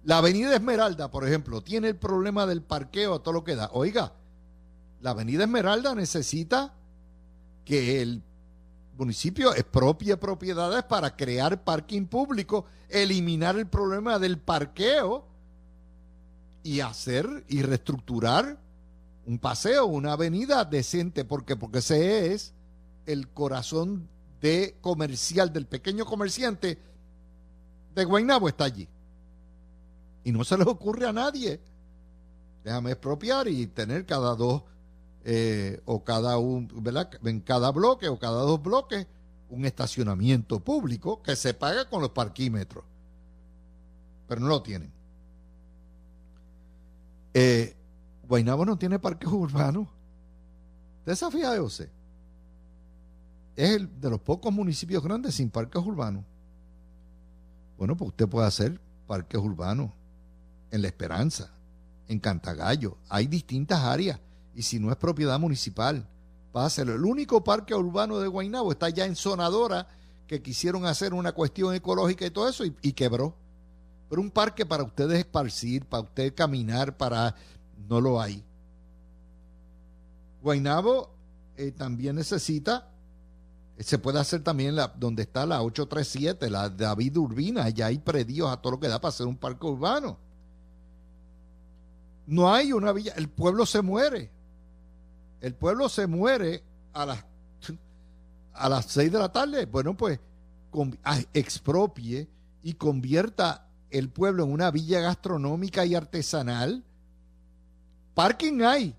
[0.03, 3.69] La avenida Esmeralda, por ejemplo, tiene el problema del parqueo todo lo que da.
[3.73, 4.13] Oiga,
[5.01, 6.73] la avenida Esmeralda necesita
[7.63, 8.21] que el
[8.97, 15.25] municipio expropie propiedades para crear parking público, eliminar el problema del parqueo
[16.63, 18.57] y hacer y reestructurar
[19.25, 22.53] un paseo, una avenida decente, porque porque ese es
[23.05, 24.09] el corazón
[24.41, 26.77] de comercial del pequeño comerciante
[27.95, 28.87] de Guaynabo está allí.
[30.23, 31.61] Y no se les ocurre a nadie.
[32.63, 34.63] Déjame expropiar y tener cada dos
[35.25, 37.09] eh, o cada un, ¿verdad?
[37.23, 39.07] En cada bloque o cada dos bloques
[39.49, 42.83] un estacionamiento público que se paga con los parquímetros.
[44.27, 44.91] Pero no lo tienen.
[47.33, 47.75] Eh,
[48.27, 49.87] Guaynabo no tiene parques urbanos.
[51.05, 51.89] ¿Usted?
[53.55, 56.23] Es el de los pocos municipios grandes sin parques urbanos.
[57.77, 59.91] Bueno, pues usted puede hacer parques urbanos
[60.71, 61.51] en La Esperanza,
[62.07, 62.97] en Cantagallo.
[63.09, 64.19] Hay distintas áreas
[64.55, 66.07] y si no es propiedad municipal,
[66.51, 66.93] páselo.
[66.93, 69.87] El único parque urbano de Guaynabo está ya en Sonadora,
[70.27, 73.35] que quisieron hacer una cuestión ecológica y todo eso, y, quebró.
[74.09, 77.35] Pero un parque para ustedes esparcir, para usted caminar, para...
[77.89, 78.43] no lo hay.
[80.41, 81.09] Guaynabo
[81.57, 82.92] eh, también necesita,
[83.79, 88.51] se puede hacer también la, donde está la 837, la David Urbina, ya hay predios
[88.51, 90.17] a todo lo que da para hacer un parque urbano.
[92.25, 94.31] No hay una villa, el pueblo se muere
[95.43, 96.63] el pueblo se muere
[96.93, 97.25] a las,
[98.53, 100.17] a las 6 de la tarde, bueno, pues
[101.33, 102.29] expropie
[102.63, 106.81] y convierta el pueblo en una villa gastronómica y artesanal.
[108.13, 108.95] Parking hay.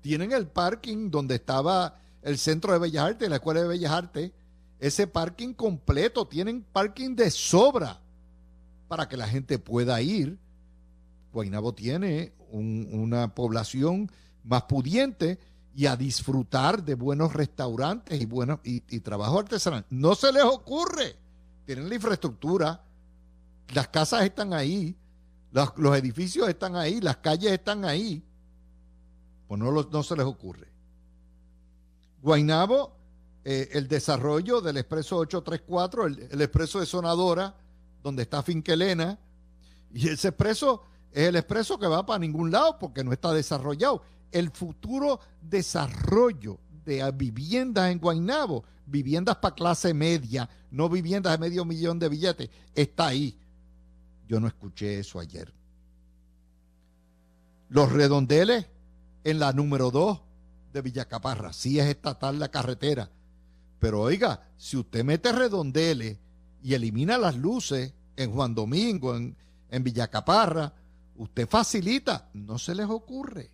[0.00, 4.32] Tienen el parking donde estaba el Centro de Bellas Artes, la Escuela de Bellas Artes.
[4.78, 6.26] Ese parking completo.
[6.26, 8.00] Tienen parking de sobra
[8.88, 10.38] para que la gente pueda ir.
[11.32, 14.10] Guaynabo tiene una población
[14.42, 15.38] más pudiente
[15.74, 19.84] y a disfrutar de buenos restaurantes y, buenos, y, trabajo artesanal.
[19.90, 21.16] No se les ocurre.
[21.64, 22.82] Tienen la infraestructura,
[23.72, 24.96] las casas están ahí,
[25.52, 28.24] los, edificios están ahí, las calles están ahí.
[29.46, 30.69] Pues no, no se les ocurre.
[32.22, 32.96] Guainabo,
[33.44, 37.54] eh, el desarrollo del expreso 834, el, el expreso de Sonadora,
[38.02, 39.18] donde está Finquelena,
[39.92, 44.02] y ese expreso es el expreso que va para ningún lado porque no está desarrollado
[44.32, 51.64] el futuro desarrollo de viviendas en Guaynabo, viviendas para clase media, no viviendas de medio
[51.64, 53.38] millón de billetes, está ahí.
[54.28, 55.52] Yo no escuché eso ayer.
[57.68, 58.66] Los redondeles
[59.24, 60.20] en la número 2
[60.72, 63.10] de Villacaparra, sí es estatal la carretera,
[63.78, 66.18] pero oiga, si usted mete redondeles
[66.62, 69.36] y elimina las luces en Juan Domingo, en,
[69.70, 70.72] en Villacaparra,
[71.16, 73.50] usted facilita, no se les ocurre.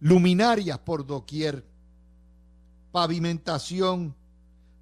[0.00, 1.64] Luminarias por doquier,
[2.92, 4.14] pavimentación,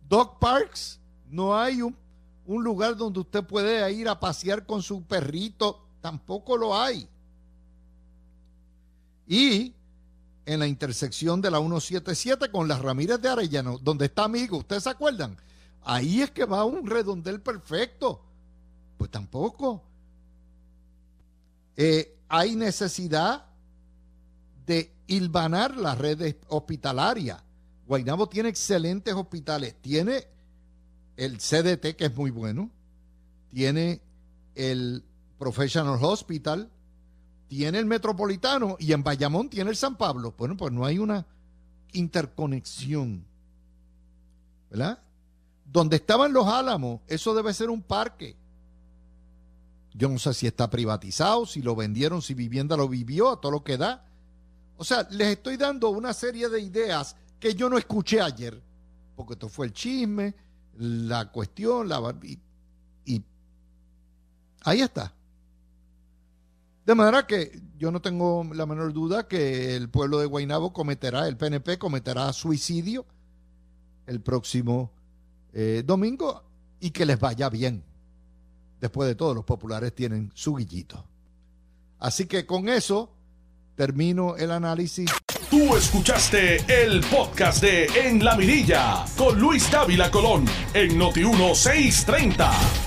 [0.06, 1.96] dog parks, no hay un,
[2.46, 7.08] lugar donde usted puede ir a pasear con su perrito, tampoco lo hay.
[9.26, 9.72] Y
[10.44, 14.84] en la intersección de la 177 con las Ramírez de Arellano, donde está amigo, ¿ustedes
[14.84, 15.36] se acuerdan?
[15.84, 18.20] Ahí es que va un redondel perfecto.
[18.98, 19.82] Pues tampoco.
[21.76, 23.46] Eh, hay necesidad
[24.66, 27.42] de hilvanar la red hospitalaria.
[27.86, 29.74] Guaynabo tiene excelentes hospitales.
[29.80, 30.26] Tiene
[31.16, 32.70] el CDT, que es muy bueno.
[33.50, 34.00] Tiene
[34.54, 35.04] el
[35.38, 36.70] Professional Hospital.
[37.52, 38.78] Tiene el Metropolitano.
[38.78, 40.34] Y en Bayamón tiene el San Pablo.
[40.38, 41.26] Bueno, pues no hay una
[41.92, 43.26] interconexión.
[44.70, 44.98] ¿Verdad?
[45.70, 48.36] Donde estaban los Álamos, eso debe ser un parque.
[49.92, 53.52] Yo no sé si está privatizado, si lo vendieron, si vivienda lo vivió, a todo
[53.52, 54.02] lo que da.
[54.78, 58.62] O sea, les estoy dando una serie de ideas que yo no escuché ayer,
[59.14, 60.34] porque esto fue el chisme,
[60.78, 62.38] la cuestión, la y,
[63.04, 63.22] y
[64.64, 65.12] ahí está.
[66.84, 71.28] De manera que yo no tengo la menor duda que el pueblo de Guaynabo cometerá,
[71.28, 73.06] el PNP cometerá suicidio
[74.06, 74.90] el próximo
[75.52, 76.42] eh, domingo
[76.80, 77.84] y que les vaya bien.
[78.80, 81.04] Después de todo, los populares tienen su guillito.
[82.00, 83.12] Así que con eso
[83.76, 85.08] termino el análisis.
[85.48, 92.81] Tú escuchaste el podcast de En la Mirilla con Luis Dávila Colón en Noti 1630.